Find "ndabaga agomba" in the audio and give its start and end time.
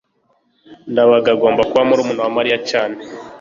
0.91-1.61